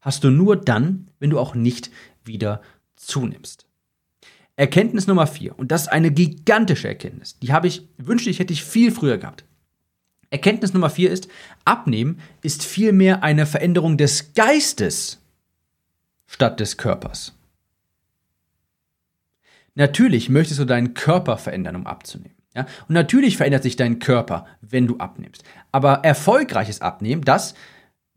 hast 0.00 0.23
du 0.23 0.30
nur 0.30 0.54
dann, 0.54 1.09
wenn 1.18 1.30
du 1.30 1.40
auch 1.40 1.56
nicht 1.56 1.90
wieder 2.23 2.62
zunimmst. 2.95 3.66
Erkenntnis 4.54 5.09
Nummer 5.09 5.26
vier 5.26 5.59
und 5.59 5.73
das 5.73 5.83
ist 5.83 5.88
eine 5.88 6.12
gigantische 6.12 6.87
Erkenntnis. 6.87 7.37
Die 7.40 7.52
habe 7.52 7.66
ich, 7.66 7.88
wünschte 7.99 8.30
ich, 8.30 8.38
hätte 8.38 8.52
ich 8.52 8.62
viel 8.62 8.92
früher 8.92 9.18
gehabt. 9.18 9.45
Erkenntnis 10.30 10.73
Nummer 10.73 10.90
vier 10.90 11.11
ist, 11.11 11.28
Abnehmen 11.64 12.21
ist 12.42 12.64
vielmehr 12.64 13.23
eine 13.23 13.47
Veränderung 13.47 13.97
des 13.97 14.33
Geistes 14.35 15.23
statt 16.26 16.61
des 16.61 16.76
Körpers. 16.76 17.33
Natürlich 19.75 20.28
möchtest 20.28 20.59
du 20.59 20.64
deinen 20.64 20.95
Körper 20.95 21.37
verändern, 21.37 21.76
um 21.76 21.87
abzunehmen. 21.87 22.37
Ja? 22.54 22.66
Und 22.88 22.95
natürlich 22.95 23.37
verändert 23.37 23.62
sich 23.62 23.76
dein 23.76 23.99
Körper, 23.99 24.47
wenn 24.61 24.87
du 24.87 24.97
abnimmst. 24.97 25.45
Aber 25.71 26.00
erfolgreiches 26.02 26.80
Abnehmen, 26.80 27.23
das, 27.23 27.54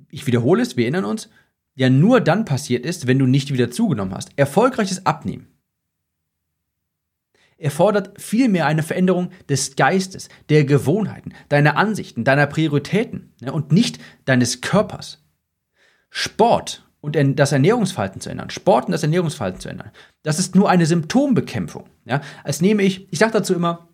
ich 0.10 0.26
wiederhole 0.26 0.62
es, 0.62 0.78
wir 0.78 0.86
erinnern 0.86 1.06
uns, 1.06 1.30
ja 1.76 1.90
nur 1.90 2.22
dann 2.22 2.46
passiert 2.46 2.86
ist, 2.86 3.08
wenn 3.08 3.20
du 3.20 3.26
nicht 3.26 3.54
wieder 3.54 3.70
zugenommen 3.72 4.14
hast. 4.14 4.32
Erfolgreiches 4.38 5.06
Abnehmen 5.06 5.48
erfordert 7.60 8.20
vielmehr 8.20 8.66
eine 8.66 8.84
Veränderung 8.84 9.32
des 9.48 9.76
Geistes, 9.76 10.30
der 10.50 10.64
Gewohnheiten, 10.64 11.34
deiner 11.50 11.78
Ansichten, 11.78 12.24
deiner 12.24 12.48
Prioritäten 12.48 13.34
ja, 13.42 13.52
und 13.52 13.72
nicht 13.72 14.00
deines 14.26 14.62
Körpers. 14.62 15.24
Sport 16.10 16.88
und 17.02 17.18
das 17.38 17.52
Ernährungsverhalten 17.52 18.22
zu 18.22 18.30
ändern, 18.30 18.50
Sport 18.50 18.86
und 18.86 18.92
das 18.92 19.04
Ernährungsverhalten 19.04 19.62
zu 19.62 19.70
ändern, 19.70 19.92
das 20.24 20.40
ist 20.40 20.56
nur 20.56 20.70
eine 20.70 20.86
Symptombekämpfung. 20.86 21.86
Ja. 22.06 22.22
Als 22.44 22.62
nehme 22.62 22.84
ich, 22.84 23.12
ich 23.12 23.20
sage 23.20 23.34
dazu 23.34 23.54
immer, 23.54 23.90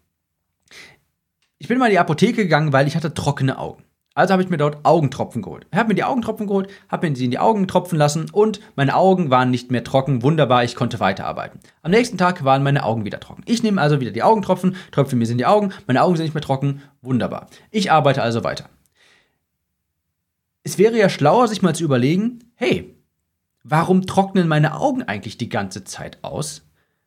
ich 1.57 1.67
bin 1.67 1.77
mal 1.77 1.87
in 1.87 1.91
die 1.91 1.99
Apotheke 1.99 2.43
gegangen, 2.43 2.73
weil 2.73 2.87
ich 2.87 2.95
hatte 2.95 3.13
trockene 3.13 3.57
Augen. 3.57 3.83
Also 4.15 4.31
habe 4.31 4.41
ich 4.41 4.49
mir 4.49 4.57
dort 4.57 4.85
Augentropfen 4.85 5.41
geholt. 5.41 5.67
Ich 5.71 5.77
habe 5.77 5.89
mir 5.89 5.95
die 5.95 6.05
Augentropfen 6.05 6.47
geholt, 6.47 6.69
habe 6.87 7.09
mir 7.09 7.15
sie 7.17 7.25
in 7.25 7.31
die 7.31 7.37
Augen 7.37 7.67
tropfen 7.67 7.99
lassen 7.99 8.27
und 8.31 8.61
meine 8.77 8.95
Augen 8.95 9.29
waren 9.29 9.51
nicht 9.51 9.71
mehr 9.71 9.83
trocken. 9.83 10.23
Wunderbar, 10.23 10.63
ich 10.63 10.75
konnte 10.75 11.01
weiterarbeiten. 11.01 11.59
Am 11.81 11.91
nächsten 11.91 12.17
Tag 12.17 12.45
waren 12.45 12.63
meine 12.63 12.85
Augen 12.85 13.03
wieder 13.03 13.19
trocken. 13.19 13.43
Ich 13.45 13.61
nehme 13.61 13.81
also 13.81 13.99
wieder 13.99 14.11
die 14.11 14.23
Augentropfen, 14.23 14.77
tröpfe 14.91 15.17
mir 15.17 15.25
sie 15.25 15.33
in 15.33 15.37
die 15.37 15.45
Augen, 15.45 15.73
meine 15.85 16.01
Augen 16.01 16.15
sind 16.15 16.23
nicht 16.23 16.33
mehr 16.33 16.41
trocken. 16.41 16.81
Wunderbar. 17.01 17.47
Ich 17.71 17.91
arbeite 17.91 18.23
also 18.23 18.45
weiter. 18.45 18.69
Es 20.63 20.77
wäre 20.77 20.97
ja 20.97 21.09
schlauer, 21.09 21.49
sich 21.49 21.61
mal 21.61 21.75
zu 21.75 21.83
überlegen, 21.83 22.39
hey, 22.55 22.95
warum 23.63 24.07
trocknen 24.07 24.47
meine 24.47 24.75
Augen 24.79 25.03
eigentlich 25.03 25.37
die 25.37 25.49
ganze 25.49 25.83
Zeit 25.83 26.19
aus? 26.23 26.65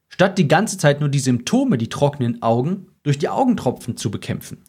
Statt 0.09 0.37
die 0.37 0.47
ganze 0.47 0.77
Zeit 0.77 1.01
nur 1.01 1.09
die 1.09 1.19
Symptome, 1.21 1.79
die 1.79 1.89
trockenen 1.89 2.43
Augen, 2.43 2.89
durch 3.03 3.19
die 3.19 3.31
Augentropfen 3.31 3.97
zu 3.97 4.11
bekämpfen. 4.11 4.63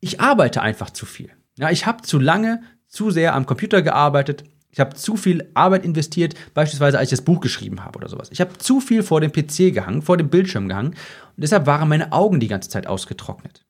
Ich 0.00 0.20
arbeite 0.20 0.60
einfach 0.60 0.90
zu 0.90 1.06
viel. 1.06 1.30
Ja, 1.62 1.70
ich 1.70 1.86
habe 1.86 2.02
zu 2.02 2.18
lange, 2.18 2.60
zu 2.88 3.12
sehr 3.12 3.36
am 3.36 3.46
Computer 3.46 3.82
gearbeitet. 3.82 4.42
Ich 4.72 4.80
habe 4.80 4.96
zu 4.96 5.16
viel 5.16 5.48
Arbeit 5.54 5.84
investiert, 5.84 6.34
beispielsweise 6.54 6.98
als 6.98 7.12
ich 7.12 7.16
das 7.16 7.24
Buch 7.24 7.40
geschrieben 7.40 7.84
habe 7.84 7.98
oder 8.00 8.08
sowas. 8.08 8.30
Ich 8.32 8.40
habe 8.40 8.58
zu 8.58 8.80
viel 8.80 9.04
vor 9.04 9.20
dem 9.20 9.30
PC 9.30 9.72
gehangen, 9.72 10.02
vor 10.02 10.16
dem 10.16 10.28
Bildschirm 10.28 10.66
gehangen 10.66 10.88
und 10.88 11.36
deshalb 11.36 11.66
waren 11.66 11.88
meine 11.88 12.10
Augen 12.10 12.40
die 12.40 12.48
ganze 12.48 12.68
Zeit 12.68 12.88
ausgetrocknet. 12.88 13.64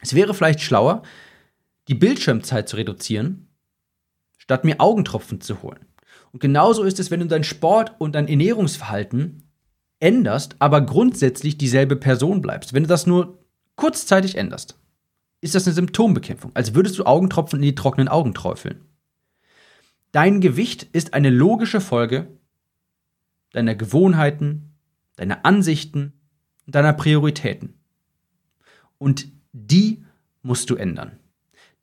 Es 0.00 0.14
wäre 0.14 0.32
vielleicht 0.32 0.62
schlauer, 0.62 1.02
die 1.88 1.94
Bildschirmzeit 1.94 2.70
zu 2.70 2.76
reduzieren, 2.76 3.48
statt 4.38 4.64
mir 4.64 4.80
Augentropfen 4.80 5.42
zu 5.42 5.60
holen. 5.60 5.84
Und 6.32 6.40
genauso 6.40 6.84
ist 6.84 6.98
es, 7.00 7.10
wenn 7.10 7.20
du 7.20 7.26
dein 7.26 7.44
Sport 7.44 7.96
und 7.98 8.14
dein 8.14 8.28
Ernährungsverhalten 8.28 9.42
änderst, 10.00 10.56
aber 10.58 10.80
grundsätzlich 10.80 11.58
dieselbe 11.58 11.96
Person 11.96 12.40
bleibst. 12.40 12.72
Wenn 12.72 12.84
du 12.84 12.88
das 12.88 13.06
nur 13.06 13.44
kurzzeitig 13.76 14.38
änderst 14.38 14.78
ist 15.44 15.54
das 15.54 15.66
eine 15.66 15.74
Symptombekämpfung, 15.74 16.52
als 16.54 16.74
würdest 16.74 16.98
du 16.98 17.04
Augentropfen 17.04 17.58
in 17.58 17.66
die 17.66 17.74
trockenen 17.74 18.08
Augen 18.08 18.32
träufeln. 18.32 18.80
Dein 20.10 20.40
Gewicht 20.40 20.84
ist 20.92 21.12
eine 21.12 21.28
logische 21.28 21.82
Folge 21.82 22.28
deiner 23.52 23.74
Gewohnheiten, 23.74 24.72
deiner 25.16 25.44
Ansichten 25.44 26.14
und 26.64 26.74
deiner 26.74 26.94
Prioritäten. 26.94 27.74
Und 28.96 29.28
die 29.52 30.02
musst 30.42 30.70
du 30.70 30.76
ändern. 30.76 31.18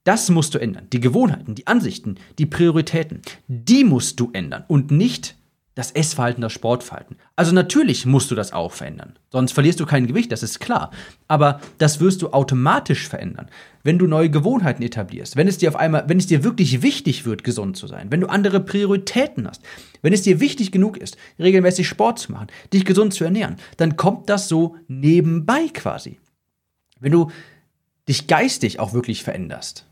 Das 0.06 0.32
musst 0.32 0.56
du 0.56 0.58
ändern. 0.58 0.88
Die 0.91 1.00
Gewohnheiten, 1.00 1.53
die 1.53 1.68
Ansichten, 1.68 2.15
die 2.39 2.48
Prioritäten, 2.48 3.22
die 3.48 3.84
musst 3.84 4.20
du 4.20 4.32
ändern 4.34 4.65
und 4.70 4.89
nicht 4.89 5.36
das 5.75 5.92
Essverhalten, 5.92 6.42
das 6.42 6.51
Sportverhalten. 6.51 7.16
Also 7.38 7.54
natürlich 7.54 8.06
musst 8.06 8.30
du 8.30 8.36
das 8.36 8.51
auch 8.51 8.74
verändern. 8.74 9.18
Sonst 9.30 9.54
verlierst 9.54 9.80
du 9.80 9.86
kein 9.86 10.06
Gewicht, 10.06 10.32
das 10.32 10.44
ist 10.44 10.60
klar. 10.60 10.92
Aber 11.30 11.62
das 11.78 12.01
wirst 12.01 12.22
du 12.22 12.32
automatisch 12.32 13.08
verändern, 13.08 13.48
wenn 13.84 13.98
du 13.98 14.06
neue 14.06 14.30
Gewohnheiten 14.30 14.84
etablierst, 14.84 15.38
wenn 15.38 15.48
es 15.48 15.58
dir 15.58 15.70
auf 15.70 15.78
einmal, 15.78 16.10
wenn 16.10 16.18
es 16.18 16.28
dir 16.28 16.44
wirklich 16.44 16.82
wichtig 16.82 17.25
wird, 17.25 17.46
gesund 17.46 17.78
zu 17.78 17.88
sein, 17.88 18.12
wenn 18.12 18.20
du 18.20 18.28
andere 18.28 18.60
Prioritäten 18.60 19.48
hast, 19.48 19.62
wenn 20.01 20.13
es 20.13 20.24
dir 20.24 20.42
wichtig 20.42 20.72
genug 20.74 20.98
ist, 20.98 21.18
regelmäßig 21.40 21.88
Sport 21.88 22.20
zu 22.20 22.34
machen, 22.34 22.48
dich 22.74 22.84
gesund 22.84 23.13
zu 23.13 23.24
ernähren, 23.24 23.56
dann 23.78 23.96
kommt 23.96 24.30
das 24.30 24.50
so 24.50 24.75
nebenbei 24.88 25.70
quasi. 25.74 26.20
Wenn 27.00 27.13
du 27.13 27.32
dich 28.10 28.28
geistig 28.28 28.80
auch 28.80 28.94
wirklich 28.94 29.24
veränderst, 29.24 29.86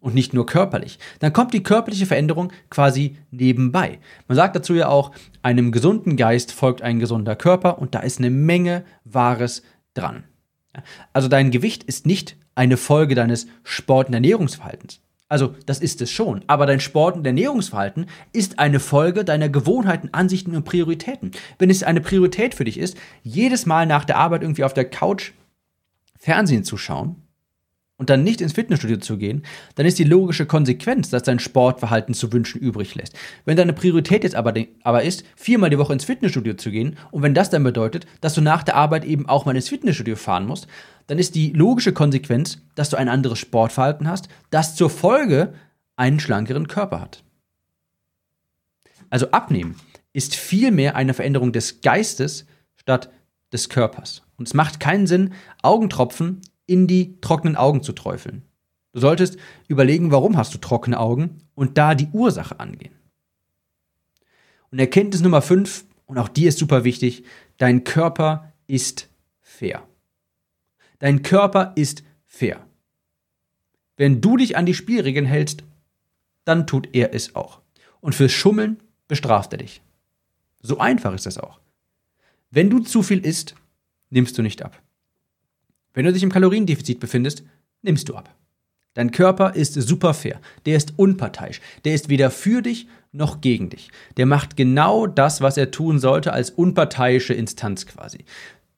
und 0.00 0.14
nicht 0.14 0.34
nur 0.34 0.46
körperlich. 0.46 0.98
Dann 1.18 1.32
kommt 1.32 1.54
die 1.54 1.62
körperliche 1.62 2.06
Veränderung 2.06 2.52
quasi 2.70 3.16
nebenbei. 3.30 3.98
Man 4.28 4.36
sagt 4.36 4.56
dazu 4.56 4.74
ja 4.74 4.88
auch, 4.88 5.12
einem 5.42 5.72
gesunden 5.72 6.16
Geist 6.16 6.52
folgt 6.52 6.82
ein 6.82 6.98
gesunder 6.98 7.36
Körper 7.36 7.78
und 7.78 7.94
da 7.94 8.00
ist 8.00 8.18
eine 8.18 8.30
Menge 8.30 8.84
Wahres 9.04 9.62
dran. 9.94 10.24
Also 11.12 11.28
dein 11.28 11.50
Gewicht 11.50 11.84
ist 11.84 12.06
nicht 12.06 12.36
eine 12.54 12.76
Folge 12.76 13.14
deines 13.14 13.46
Sport- 13.62 14.08
und 14.08 14.14
Ernährungsverhaltens. 14.14 15.00
Also 15.28 15.54
das 15.64 15.78
ist 15.78 16.00
es 16.00 16.10
schon, 16.10 16.42
aber 16.48 16.66
dein 16.66 16.80
Sport- 16.80 17.14
und 17.14 17.24
Ernährungsverhalten 17.24 18.06
ist 18.32 18.58
eine 18.58 18.80
Folge 18.80 19.24
deiner 19.24 19.48
Gewohnheiten, 19.48 20.08
Ansichten 20.12 20.56
und 20.56 20.64
Prioritäten. 20.64 21.30
Wenn 21.58 21.70
es 21.70 21.84
eine 21.84 22.00
Priorität 22.00 22.54
für 22.54 22.64
dich 22.64 22.78
ist, 22.78 22.96
jedes 23.22 23.64
Mal 23.64 23.86
nach 23.86 24.04
der 24.04 24.16
Arbeit 24.16 24.42
irgendwie 24.42 24.64
auf 24.64 24.74
der 24.74 24.90
Couch 24.90 25.30
Fernsehen 26.18 26.64
zu 26.64 26.76
schauen, 26.76 27.22
und 28.00 28.08
dann 28.08 28.24
nicht 28.24 28.40
ins 28.40 28.54
Fitnessstudio 28.54 28.96
zu 28.96 29.18
gehen, 29.18 29.42
dann 29.74 29.84
ist 29.84 29.98
die 29.98 30.04
logische 30.04 30.46
Konsequenz, 30.46 31.10
dass 31.10 31.22
dein 31.22 31.38
Sportverhalten 31.38 32.14
zu 32.14 32.32
wünschen 32.32 32.58
übrig 32.58 32.94
lässt. 32.94 33.14
Wenn 33.44 33.58
deine 33.58 33.74
Priorität 33.74 34.24
jetzt 34.24 34.34
aber, 34.34 34.54
aber 34.82 35.02
ist, 35.02 35.22
viermal 35.36 35.68
die 35.68 35.76
Woche 35.76 35.92
ins 35.92 36.06
Fitnessstudio 36.06 36.54
zu 36.54 36.70
gehen 36.70 36.96
und 37.10 37.22
wenn 37.22 37.34
das 37.34 37.50
dann 37.50 37.62
bedeutet, 37.62 38.06
dass 38.22 38.32
du 38.32 38.40
nach 38.40 38.62
der 38.62 38.76
Arbeit 38.76 39.04
eben 39.04 39.28
auch 39.28 39.44
mal 39.44 39.54
ins 39.54 39.68
Fitnessstudio 39.68 40.16
fahren 40.16 40.46
musst, 40.46 40.66
dann 41.08 41.18
ist 41.18 41.34
die 41.34 41.50
logische 41.52 41.92
Konsequenz, 41.92 42.62
dass 42.74 42.88
du 42.88 42.96
ein 42.96 43.10
anderes 43.10 43.38
Sportverhalten 43.38 44.08
hast, 44.08 44.30
das 44.48 44.76
zur 44.76 44.88
Folge 44.88 45.52
einen 45.96 46.20
schlankeren 46.20 46.68
Körper 46.68 47.02
hat. 47.02 47.22
Also 49.10 49.30
abnehmen 49.32 49.74
ist 50.14 50.34
vielmehr 50.34 50.96
eine 50.96 51.12
Veränderung 51.12 51.52
des 51.52 51.82
Geistes 51.82 52.46
statt 52.76 53.10
des 53.52 53.68
Körpers. 53.68 54.22
Und 54.38 54.48
es 54.48 54.54
macht 54.54 54.80
keinen 54.80 55.06
Sinn, 55.06 55.34
Augentropfen 55.60 56.40
in 56.70 56.86
die 56.86 57.20
trockenen 57.20 57.56
Augen 57.56 57.82
zu 57.82 57.92
träufeln. 57.92 58.42
Du 58.92 59.00
solltest 59.00 59.36
überlegen, 59.66 60.12
warum 60.12 60.36
hast 60.36 60.54
du 60.54 60.58
trockene 60.58 60.98
Augen 60.98 61.42
und 61.56 61.76
da 61.76 61.96
die 61.96 62.08
Ursache 62.12 62.60
angehen. 62.60 62.94
Und 64.70 64.78
Erkenntnis 64.78 65.20
Nummer 65.20 65.42
5, 65.42 65.84
und 66.06 66.18
auch 66.18 66.28
die 66.28 66.46
ist 66.46 66.58
super 66.58 66.84
wichtig, 66.84 67.24
dein 67.58 67.82
Körper 67.82 68.52
ist 68.68 69.08
fair. 69.40 69.82
Dein 71.00 71.22
Körper 71.22 71.72
ist 71.74 72.04
fair. 72.24 72.64
Wenn 73.96 74.20
du 74.20 74.36
dich 74.36 74.56
an 74.56 74.64
die 74.64 74.74
Spielregeln 74.74 75.26
hältst, 75.26 75.64
dann 76.44 76.68
tut 76.68 76.88
er 76.92 77.12
es 77.14 77.34
auch. 77.34 77.60
Und 78.00 78.14
fürs 78.14 78.32
Schummeln 78.32 78.80
bestraft 79.08 79.52
er 79.52 79.58
dich. 79.58 79.82
So 80.60 80.78
einfach 80.78 81.12
ist 81.14 81.26
das 81.26 81.38
auch. 81.38 81.58
Wenn 82.50 82.70
du 82.70 82.78
zu 82.78 83.02
viel 83.02 83.24
isst, 83.26 83.56
nimmst 84.10 84.38
du 84.38 84.42
nicht 84.42 84.62
ab. 84.62 84.80
Wenn 85.94 86.04
du 86.04 86.12
dich 86.12 86.22
im 86.22 86.32
Kaloriendefizit 86.32 87.00
befindest, 87.00 87.42
nimmst 87.82 88.08
du 88.08 88.14
ab. 88.14 88.34
Dein 88.94 89.12
Körper 89.12 89.54
ist 89.54 89.74
super 89.74 90.14
fair, 90.14 90.40
der 90.66 90.76
ist 90.76 90.94
unparteiisch, 90.96 91.60
der 91.84 91.94
ist 91.94 92.08
weder 92.08 92.30
für 92.30 92.60
dich 92.60 92.88
noch 93.12 93.40
gegen 93.40 93.70
dich. 93.70 93.90
Der 94.16 94.26
macht 94.26 94.56
genau 94.56 95.06
das, 95.06 95.40
was 95.40 95.56
er 95.56 95.70
tun 95.70 95.98
sollte, 95.98 96.32
als 96.32 96.50
unparteiische 96.50 97.34
Instanz 97.34 97.86
quasi. 97.86 98.24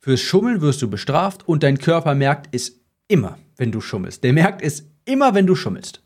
Fürs 0.00 0.20
Schummeln 0.20 0.60
wirst 0.60 0.82
du 0.82 0.90
bestraft 0.90 1.48
und 1.48 1.62
dein 1.62 1.78
Körper 1.78 2.14
merkt 2.14 2.54
es 2.54 2.80
immer, 3.08 3.38
wenn 3.56 3.72
du 3.72 3.80
schummelst. 3.80 4.24
Der 4.24 4.32
merkt 4.32 4.62
es 4.62 4.84
immer, 5.04 5.34
wenn 5.34 5.46
du 5.46 5.54
schummelst. 5.54 6.02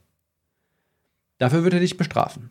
Dafür 1.39 1.65
wird 1.65 1.75
er 1.75 1.81
dich 1.81 1.97
bestrafen. 1.97 2.51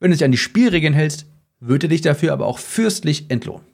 Wenn 0.00 0.10
du 0.10 0.16
dich 0.16 0.24
an 0.24 0.32
die 0.32 0.38
Spielregeln 0.38 0.94
hältst, 0.94 1.26
wird 1.60 1.84
er 1.84 1.88
dich 1.88 2.02
dafür 2.02 2.32
aber 2.32 2.46
auch 2.46 2.58
fürstlich 2.58 3.30
entlohnen. 3.30 3.66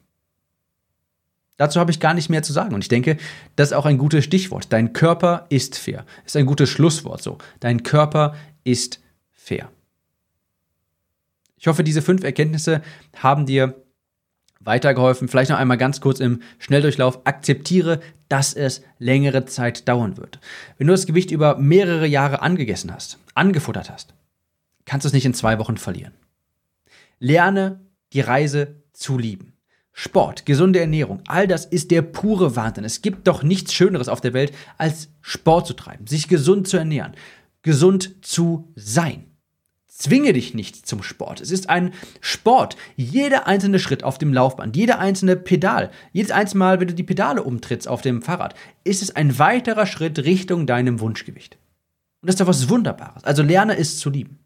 Dazu 1.62 1.78
habe 1.78 1.92
ich 1.92 2.00
gar 2.00 2.12
nicht 2.12 2.28
mehr 2.28 2.42
zu 2.42 2.52
sagen. 2.52 2.74
Und 2.74 2.82
ich 2.82 2.88
denke, 2.88 3.18
das 3.54 3.68
ist 3.68 3.72
auch 3.74 3.86
ein 3.86 3.96
gutes 3.96 4.24
Stichwort. 4.24 4.72
Dein 4.72 4.92
Körper 4.92 5.46
ist 5.48 5.78
fair. 5.78 6.04
Ist 6.26 6.36
ein 6.36 6.44
gutes 6.44 6.68
Schlusswort 6.68 7.22
so. 7.22 7.38
Dein 7.60 7.84
Körper 7.84 8.34
ist 8.64 9.00
fair. 9.30 9.70
Ich 11.56 11.68
hoffe, 11.68 11.84
diese 11.84 12.02
fünf 12.02 12.24
Erkenntnisse 12.24 12.82
haben 13.16 13.46
dir 13.46 13.80
weitergeholfen. 14.58 15.28
Vielleicht 15.28 15.52
noch 15.52 15.56
einmal 15.56 15.78
ganz 15.78 16.00
kurz 16.00 16.18
im 16.18 16.42
Schnelldurchlauf. 16.58 17.24
Akzeptiere, 17.28 18.00
dass 18.28 18.54
es 18.54 18.82
längere 18.98 19.44
Zeit 19.44 19.86
dauern 19.86 20.16
wird. 20.16 20.40
Wenn 20.78 20.88
du 20.88 20.92
das 20.92 21.06
Gewicht 21.06 21.30
über 21.30 21.58
mehrere 21.58 22.08
Jahre 22.08 22.42
angegessen 22.42 22.92
hast, 22.92 23.20
angefuttert 23.36 23.88
hast, 23.88 24.14
kannst 24.84 25.04
du 25.04 25.06
es 25.06 25.12
nicht 25.12 25.26
in 25.26 25.34
zwei 25.34 25.60
Wochen 25.60 25.76
verlieren. 25.76 26.14
Lerne 27.20 27.82
die 28.14 28.20
Reise 28.20 28.82
zu 28.92 29.16
lieben. 29.16 29.52
Sport, 29.92 30.46
gesunde 30.46 30.80
Ernährung, 30.80 31.20
all 31.26 31.46
das 31.46 31.66
ist 31.66 31.90
der 31.90 32.02
pure 32.02 32.56
Wahnsinn. 32.56 32.84
Es 32.84 33.02
gibt 33.02 33.26
doch 33.26 33.42
nichts 33.42 33.74
Schöneres 33.74 34.08
auf 34.08 34.22
der 34.22 34.32
Welt, 34.32 34.52
als 34.78 35.10
Sport 35.20 35.66
zu 35.66 35.74
treiben, 35.74 36.06
sich 36.06 36.28
gesund 36.28 36.66
zu 36.66 36.78
ernähren, 36.78 37.12
gesund 37.62 38.24
zu 38.24 38.72
sein. 38.74 39.26
Zwinge 39.86 40.32
dich 40.32 40.54
nicht 40.54 40.86
zum 40.86 41.02
Sport. 41.02 41.40
Es 41.40 41.50
ist 41.50 41.68
ein 41.68 41.92
Sport. 42.20 42.76
Jeder 42.96 43.46
einzelne 43.46 43.78
Schritt 43.78 44.02
auf 44.02 44.18
dem 44.18 44.32
Laufband, 44.32 44.76
jeder 44.76 44.98
einzelne 44.98 45.36
Pedal, 45.36 45.90
jedes 46.12 46.32
einzelne 46.32 46.58
Mal, 46.58 46.80
wenn 46.80 46.88
du 46.88 46.94
die 46.94 47.04
Pedale 47.04 47.42
umtrittst 47.42 47.86
auf 47.86 48.02
dem 48.02 48.22
Fahrrad, 48.22 48.54
ist 48.82 49.02
es 49.02 49.14
ein 49.14 49.38
weiterer 49.38 49.86
Schritt 49.86 50.18
Richtung 50.20 50.66
deinem 50.66 50.98
Wunschgewicht. 50.98 51.56
Und 52.20 52.26
das 52.26 52.34
ist 52.34 52.40
doch 52.40 52.46
was 52.46 52.68
Wunderbares. 52.68 53.22
Also 53.22 53.42
lerne 53.42 53.76
es 53.76 53.98
zu 53.98 54.10
lieben. 54.10 54.38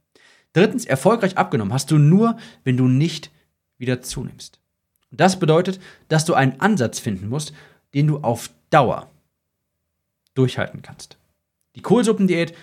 Drittens, 0.53 0.85
erfolgreich 0.85 1.39
abgenommen 1.39 1.73
hast 1.73 1.91
du 1.91 1.99
nur, 1.99 2.37
wenn 2.65 2.77
du 2.77 2.89
nicht 2.89 3.31
wieder 3.79 4.03
zunimmst. 4.03 4.61
Das 5.11 5.39
bedeutet, 5.39 5.81
dass 6.09 6.25
du 6.25 6.35
einen 6.35 6.61
Ansatz 6.61 6.99
finden 6.99 7.29
musst, 7.29 7.53
den 7.95 8.07
du 8.07 8.19
auf 8.19 8.51
Dauer 8.71 9.11
durchhalten 10.35 10.83
kannst. 10.83 11.17
Die 11.77 11.83
Kohlsuppendiät, 11.83 12.55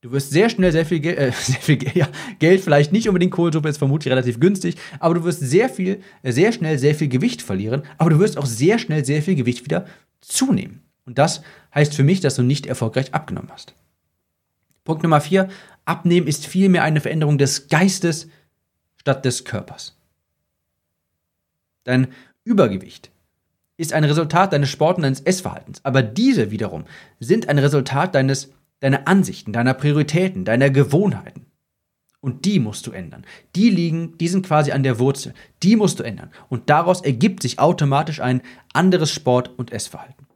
du 0.00 0.12
wirst 0.12 0.30
sehr 0.30 0.48
schnell 0.48 0.72
sehr 0.72 0.84
viel, 0.84 1.00
Geld, 1.00 1.18
äh, 1.18 1.32
sehr 1.40 1.60
viel 1.60 1.78
ja, 1.94 2.08
Geld, 2.38 2.60
vielleicht 2.60 2.92
nicht 2.92 3.08
unbedingt 3.08 3.32
Kohlsuppe, 3.32 3.68
ist 3.68 3.78
vermutlich 3.78 4.10
relativ 4.10 4.40
günstig, 4.40 4.76
aber 4.98 5.14
du 5.14 5.24
wirst 5.24 5.40
sehr 5.40 5.68
viel, 5.68 6.02
äh, 6.22 6.32
sehr 6.32 6.52
schnell 6.52 6.78
sehr 6.78 6.94
viel 6.94 7.08
Gewicht 7.08 7.42
verlieren, 7.42 7.82
aber 7.98 8.10
du 8.10 8.18
wirst 8.18 8.36
auch 8.36 8.46
sehr 8.46 8.78
schnell 8.78 9.04
sehr 9.04 9.22
viel 9.22 9.34
Gewicht 9.34 9.64
wieder 9.64 9.86
zunehmen. 10.20 10.82
Und 11.04 11.18
das 11.18 11.42
heißt 11.74 11.94
für 11.94 12.04
mich, 12.04 12.20
dass 12.20 12.36
du 12.36 12.42
nicht 12.42 12.66
erfolgreich 12.66 13.12
abgenommen 13.14 13.50
hast. 13.50 13.74
Punkt 14.84 15.02
Nummer 15.02 15.20
vier, 15.20 15.48
abnehmen 15.84 16.26
ist 16.26 16.46
vielmehr 16.46 16.82
eine 16.82 17.00
Veränderung 17.00 17.38
des 17.38 17.68
Geistes 17.68 18.28
statt 18.96 19.24
des 19.24 19.44
Körpers. 19.44 19.96
Dein 21.84 22.08
Übergewicht 22.44 23.10
ist 23.76 23.92
ein 23.92 24.04
Resultat 24.04 24.52
deines 24.52 24.70
Sport- 24.70 24.96
und 24.96 25.02
deines 25.02 25.20
Essverhaltens. 25.20 25.84
Aber 25.84 26.02
diese 26.02 26.50
wiederum 26.50 26.84
sind 27.20 27.48
ein 27.48 27.58
Resultat 27.58 28.14
deines, 28.14 28.52
deiner 28.80 29.08
Ansichten, 29.08 29.52
deiner 29.52 29.74
Prioritäten, 29.74 30.44
deiner 30.44 30.70
Gewohnheiten. 30.70 31.46
Und 32.20 32.44
die 32.44 32.60
musst 32.60 32.86
du 32.86 32.92
ändern. 32.92 33.26
Die 33.56 33.68
liegen, 33.68 34.16
die 34.18 34.28
sind 34.28 34.46
quasi 34.46 34.70
an 34.70 34.84
der 34.84 35.00
Wurzel. 35.00 35.34
Die 35.64 35.74
musst 35.74 35.98
du 35.98 36.04
ändern. 36.04 36.30
Und 36.48 36.70
daraus 36.70 37.00
ergibt 37.00 37.42
sich 37.42 37.58
automatisch 37.58 38.20
ein 38.20 38.42
anderes 38.72 39.10
Sport- 39.10 39.50
und 39.58 39.72
Essverhalten. 39.72 40.28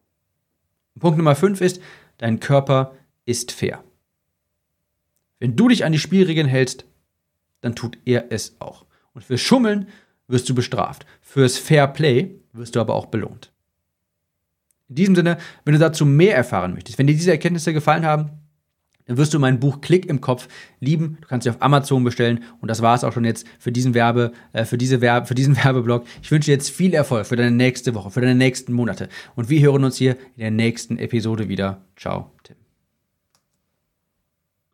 Und 0.94 1.00
Punkt 1.00 1.16
Nummer 1.16 1.36
5 1.36 1.60
ist, 1.60 1.80
dein 2.18 2.40
Körper 2.40 2.96
ist 3.24 3.52
fair. 3.52 3.84
Wenn 5.38 5.54
du 5.54 5.68
dich 5.68 5.84
an 5.84 5.92
die 5.92 6.00
Spielregeln 6.00 6.48
hältst, 6.48 6.86
dann 7.60 7.76
tut 7.76 7.98
er 8.04 8.32
es 8.32 8.56
auch. 8.58 8.86
Und 9.12 9.22
für 9.22 9.38
Schummeln 9.38 9.88
wirst 10.28 10.48
du 10.48 10.54
bestraft. 10.54 11.06
Fürs 11.20 11.58
Fair 11.58 11.86
Play 11.88 12.36
wirst 12.52 12.76
du 12.76 12.80
aber 12.80 12.94
auch 12.94 13.06
belohnt. 13.06 13.52
In 14.88 14.94
diesem 14.94 15.14
Sinne, 15.16 15.38
wenn 15.64 15.74
du 15.74 15.80
dazu 15.80 16.06
mehr 16.06 16.36
erfahren 16.36 16.74
möchtest, 16.74 16.98
wenn 16.98 17.06
dir 17.06 17.14
diese 17.14 17.32
Erkenntnisse 17.32 17.72
gefallen 17.72 18.06
haben, 18.06 18.30
dann 19.06 19.16
wirst 19.16 19.32
du 19.34 19.38
mein 19.38 19.60
Buch 19.60 19.80
Klick 19.80 20.06
im 20.06 20.20
Kopf 20.20 20.48
lieben. 20.80 21.18
Du 21.20 21.28
kannst 21.28 21.44
sie 21.44 21.50
auf 21.50 21.62
Amazon 21.62 22.04
bestellen. 22.04 22.42
Und 22.60 22.68
das 22.68 22.82
war 22.82 22.94
es 22.94 23.04
auch 23.04 23.12
schon 23.12 23.24
jetzt 23.24 23.46
für 23.58 23.72
diesen 23.72 23.94
Werbe, 23.94 24.32
äh, 24.52 24.64
für 24.64 24.78
diese 24.78 25.00
Werbe, 25.00 25.26
für 25.26 25.34
diesen 25.34 25.56
Werbeblock. 25.64 26.04
Ich 26.22 26.30
wünsche 26.30 26.46
dir 26.46 26.52
jetzt 26.52 26.70
viel 26.70 26.92
Erfolg 26.92 27.26
für 27.26 27.36
deine 27.36 27.52
nächste 27.52 27.94
Woche, 27.94 28.10
für 28.10 28.20
deine 28.20 28.34
nächsten 28.34 28.72
Monate. 28.72 29.08
Und 29.34 29.48
wir 29.48 29.60
hören 29.60 29.84
uns 29.84 29.96
hier 29.96 30.12
in 30.36 30.40
der 30.40 30.50
nächsten 30.50 30.98
Episode 30.98 31.48
wieder. 31.48 31.82
Ciao, 31.96 32.32
Tim. 32.42 32.65